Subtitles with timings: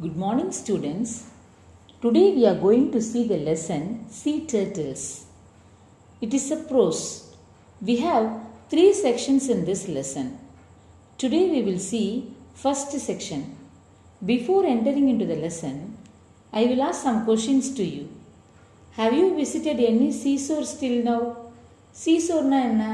[0.00, 1.10] Good morning, students.
[2.02, 5.26] Today we are going to see the lesson Sea Turtles.
[6.20, 7.02] It is a prose.
[7.80, 8.24] We have
[8.70, 10.38] three sections in this lesson.
[11.18, 13.56] Today we will see first section.
[14.24, 15.96] Before entering into the lesson,
[16.52, 18.08] I will ask some questions to you.
[18.92, 21.22] Have you visited any seashore still now?
[22.02, 22.84] சீசோர்னா என்ன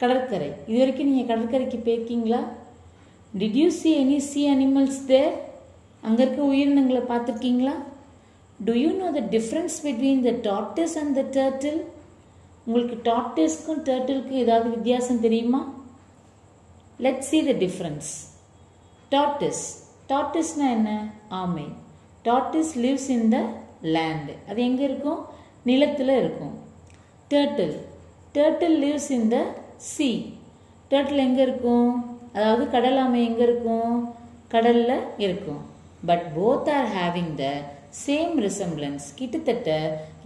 [0.00, 2.40] கடற்கரை இது வரைக்கும் நீங்கள் கடற்கரைக்கு போயிருக்கீங்களா
[3.40, 5.30] did you see any sea animals there
[6.03, 7.75] அங்கே இருக்க உயிரினங்களை பார்த்துருக்கீங்களா?
[8.67, 11.79] Do you know the difference between the tortoise and the turtle
[12.65, 15.61] உங்களுக்கு டார்டஸ்க்கும் டேர்ட்டிலுக்கும் ஏதாவது வித்தியாசம் தெரியுமா?
[17.05, 18.09] Let see the difference
[19.13, 19.63] tortoise
[20.11, 20.89] டார்டஸ்னா என்ன?
[21.41, 21.67] ஆமை.
[22.27, 23.37] Tortoise lives in the
[23.95, 25.21] land அது எங்கே இருக்கும்?
[25.69, 26.53] நிலத்தில் இருக்கும்.
[27.31, 27.75] டேர்ட்டில்
[28.35, 29.37] டேர்ட்டில் லிவ்ஸ் இன் த
[29.93, 30.09] சி
[30.91, 31.91] டேர்ட்டில் எங்கே இருக்கும்?
[32.35, 33.95] அதாவது கடல் ஆமை எங்கே இருக்கும்?
[34.53, 35.61] கடலில் இருக்கும்.
[36.09, 37.47] But both are having the
[38.03, 39.69] same resemblance கிட்டத்தட்ட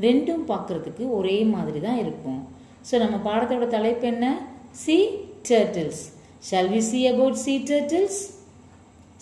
[0.05, 2.41] ரெண்டும் பார்க்குறதுக்கு ஒரே மாதிரி தான் இருக்கும்.
[2.87, 4.25] ஸோ நம்ம பாடத்தோட தலைப்பு என்ன?
[4.83, 4.97] Sea
[5.49, 6.01] turtles
[6.47, 8.19] shall we see about sea turtles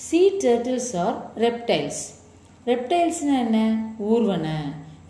[0.08, 2.02] sea turtles are reptiles
[2.72, 3.60] ரெப்டைல்ஸ்னா என்ன?
[4.12, 4.48] ஊர்வன.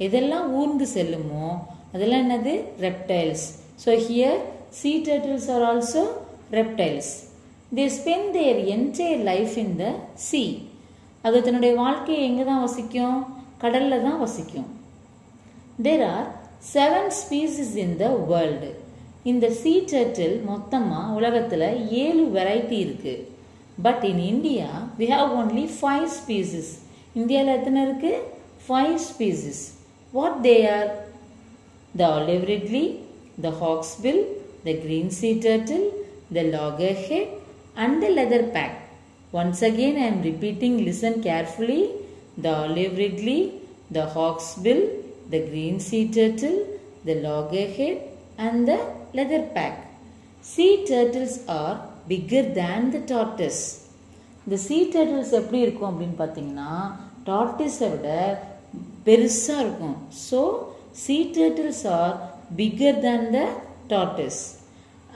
[0.06, 1.48] எதெல்லாம் ஊர்ந்து செல்லுமோ
[1.94, 2.54] அதெல்லாம் என்னது?
[2.86, 3.46] Reptiles
[3.84, 4.40] so here
[4.80, 6.04] sea turtles are also
[6.60, 7.12] reptiles
[7.78, 9.86] they spend their entire life in the
[10.28, 10.44] sea
[11.24, 13.20] அது தன்னுடைய வாழ்க்கையை எங்கே தான் வசிக்கும்?
[13.62, 14.70] கடலில் தான் வசிக்கும்.
[15.86, 16.28] There are
[16.74, 18.70] seven species in the world
[19.24, 21.68] இந்த சீ டர்ட்டில் மொத்தமாக உலகத்தில்
[22.04, 23.26] ஏழு வெரைட்டி இருக்குது
[23.82, 26.72] but in India we have only five species
[27.14, 28.22] இந்தியாவில் எத்தனை இருக்குது
[28.68, 29.64] five species
[30.14, 30.90] what they are
[31.94, 32.84] the the
[33.42, 34.22] the hawksbill
[34.66, 35.88] the green sea turtle
[36.34, 36.44] the
[37.08, 37.34] loggerhead
[37.76, 38.10] and the
[38.52, 38.78] leatherback
[39.34, 41.82] Once again, I am repeating, listen carefully.
[42.38, 43.40] The olive ridley,
[43.90, 44.82] the hawksbill,
[45.30, 46.58] the green sea turtle,
[47.04, 47.96] the loggerhead,
[48.38, 48.78] and the
[49.14, 49.74] leatherback.
[50.44, 51.76] Sea turtles are
[52.08, 53.62] bigger than the tortoise.
[54.46, 56.72] இந்த சீ turtles எப்படி இருக்கும் அப்படின்னு பார்த்தீங்கன்னா
[57.28, 58.08] டார்டிஸை விட
[59.06, 59.94] பெருசாக இருக்கும்
[60.24, 60.40] so
[61.04, 62.12] sea turtles are
[62.60, 63.44] bigger than the
[63.94, 64.42] tortoise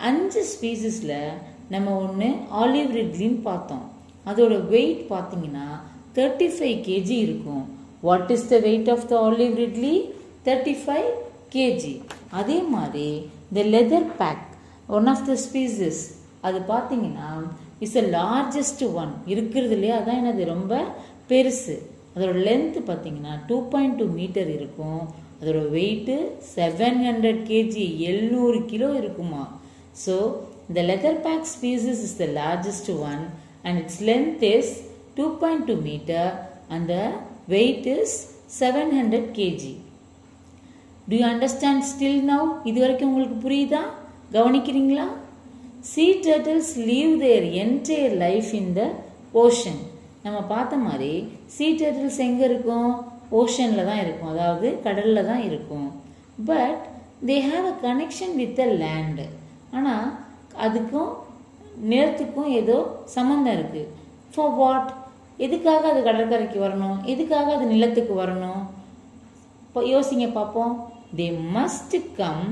[0.10, 1.14] அஞ்சு ஸ்பீசிஸில்
[1.74, 2.30] நம்ம ஒன்று
[2.62, 3.86] ஆலிவ் ரிட்லின்னு பார்த்தோம்
[4.32, 5.68] அதோட வெயிட் பார்த்தீங்கன்னா
[6.18, 7.64] தேர்ட்டி ஃபைவ் கேஜி இருக்கும்.
[8.08, 9.96] What is the weight of the olive ridley
[10.48, 11.10] thirty five
[11.56, 11.94] KG
[12.40, 13.10] அதே மாதிரி
[13.50, 13.62] இந்த
[14.22, 14.46] leatherback
[14.98, 16.02] one of the species
[16.48, 17.30] அது பார்த்தீங்கன்னா
[17.86, 20.44] இஸ் அ லார்ஜஸ்ட் ஒன் இருக்கிறதுலே அதான் என்னது?
[20.54, 20.74] ரொம்ப
[21.32, 21.76] பெருசு.
[22.16, 25.02] அதோட லென்த்து பார்த்தீங்கன்னா டூ பாயிண்ட் டூ மீட்டர் இருக்கும்.
[25.40, 26.16] அதோட வெயிட்டு
[26.54, 29.44] செவன் ஹண்ட்ரட் கேஜி எழுநூறு கிலோ இருக்குமா?
[30.04, 30.16] ஸோ
[30.70, 30.82] இந்த
[31.26, 33.22] leatherback species is the largest one
[33.68, 34.72] and its length is
[35.20, 36.32] two point two metre
[36.70, 38.16] weight is weight is
[38.60, 39.74] seven hundred KG
[41.08, 41.30] still now?
[41.32, 43.84] Understand still now இது வரைக்கும் உங்களுக்கு புரியுதா?
[44.36, 45.08] கவனிக்கிறீங்களா?
[45.92, 48.82] Sea turtles live their entire life in the
[49.44, 49.80] ocean
[50.24, 51.12] நம்ம பார்த்த மாதிரி
[51.56, 52.92] சீ turtles எங்கே இருக்கும்?
[53.40, 54.32] ஓஷனில் தான் இருக்கும்.
[54.34, 55.88] அதாவது கடலில் தான் இருக்கும்.
[56.50, 56.82] But
[57.30, 59.26] they have a connection with the land
[59.72, 60.08] ஆனால்
[60.66, 61.12] அதுக்கும்
[61.92, 62.78] நிலத்துக்கும் ஏதோ
[63.16, 63.92] சம்மந்தம் இருக்குது
[64.34, 64.90] ஃபார் வாட்
[65.46, 66.98] எதுக்காக அது கடற்கரைக்கு வரணும்?
[67.14, 68.62] எதுக்காக அது நிலத்துக்கு வரணும்?
[69.66, 70.74] இப்போ யோசிங்க பார்ப்போம்
[71.20, 71.28] they
[71.58, 72.48] must come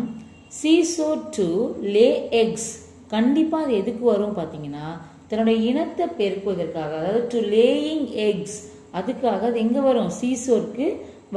[0.62, 1.48] seashore to
[1.96, 2.08] lay
[2.42, 2.70] eggs
[3.14, 4.88] கண்டிப்பாக அது எதுக்கு வரும் பார்த்தீங்கன்னா
[5.30, 8.58] தன்னுடைய இனத்தை பெருக்குவதற்காக அதாவது டு லேயிங் எக்ஸ்
[9.00, 10.12] அதுக்காக அது எங்கே வரும்?
[10.20, 10.88] சீசோருக்கு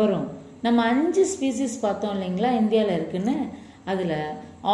[0.00, 0.26] வரும்.
[0.66, 2.50] நம்ம அஞ்சு ஸ்பீசிஸ் பார்த்தோம் இல்லைங்களா?
[2.60, 3.36] இந்தியாவில் இருக்குன்னு.
[3.84, 4.14] அதில்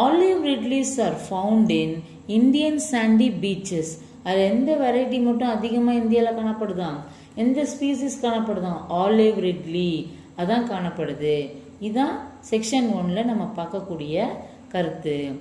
[0.03, 1.95] olive ridleys are found in
[2.27, 6.95] Indian sandy beaches அது எந்த வெரைட்டி மட்டும் அதிகமாக இந்தியாவில் காணப்படுதான்
[7.35, 11.51] எந்த ஸ்பீசிஸ் காணப்படுதான் ஆலிவ் ரிட்லி அதான் காணப்படுது.
[11.79, 12.19] இதுதான்
[12.49, 14.27] செக்ஷன் ஒனில் நம்ம பார்க்கக்கூடிய
[14.69, 15.39] கருத்து.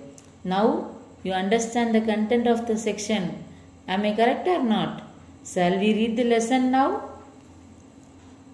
[0.48, 0.82] Now
[1.22, 3.32] you understand the content of the section
[3.86, 5.02] am I correct not not?
[5.54, 7.00] Shall we read the lesson now?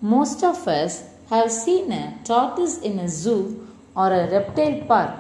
[0.03, 5.12] Most of us have seen a tortoise in a zoo or a reptile park.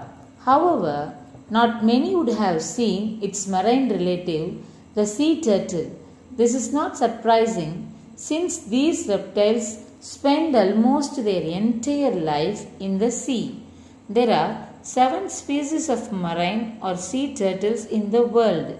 [0.44, 1.19] However,
[1.50, 4.56] not many would have seen its marine relative,
[4.94, 5.88] the sea turtle.
[6.38, 7.72] This is not surprising
[8.14, 13.62] since these reptiles spend almost their entire life in the sea.
[14.08, 18.78] There are seven species of marine or sea turtles in the world.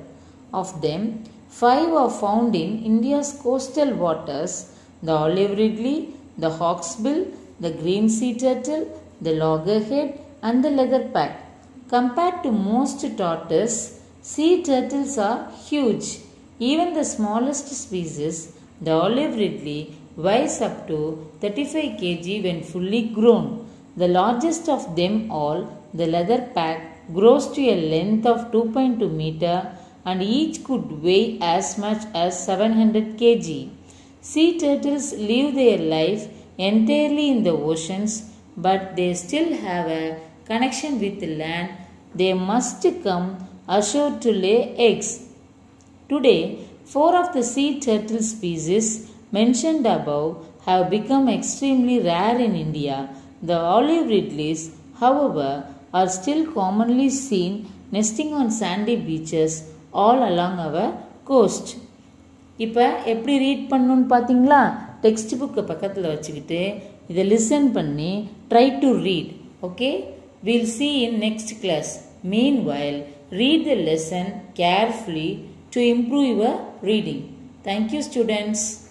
[0.52, 4.72] Of them, five are found in India's coastal waters
[5.02, 8.82] the olive ridley, the hawksbill, the green sea turtle,
[9.20, 11.36] the loggerhead, and the leatherback.
[11.92, 16.08] Compared to most tortoise, sea turtles are huge.
[16.60, 18.36] Even the smallest species,
[18.80, 19.80] the olive ridley,
[20.16, 20.98] weighs up to
[21.40, 23.66] 35 kg when fully grown.
[23.96, 25.60] The largest of them all,
[25.92, 26.78] the leatherback,
[27.12, 29.56] grows to a length of 2.2 meter
[30.04, 33.68] and each could weigh as much as 700 kg.
[34.20, 38.12] Sea turtles live their life entirely in the oceans,
[38.56, 41.68] but they still have a connection with land.
[42.14, 43.26] They must come
[43.68, 45.10] ashore to lay eggs.
[46.10, 46.40] Today,
[46.84, 48.86] four of the sea turtle species
[49.30, 50.30] mentioned above
[50.66, 52.96] have become extremely rare in India.
[53.42, 54.62] The olive ridleys,
[54.98, 55.50] however,
[55.94, 57.52] are still commonly seen
[57.92, 59.52] nesting on sandy beaches
[59.94, 60.86] all along our
[61.24, 61.68] coast.
[62.58, 64.58] இப்போ எப்படி read பண்ணணும்னு பார்த்தீங்களா
[65.04, 66.58] text புக்கை பக்கத்தில் வச்சுக்கிட்டு
[67.10, 68.10] இதை listen பண்ணி
[68.50, 69.30] try to read
[69.68, 69.88] okay
[70.42, 72.06] We'll see in next class.
[72.22, 77.50] Meanwhile, read the lesson carefully to improve your reading.
[77.62, 78.89] Thank you students.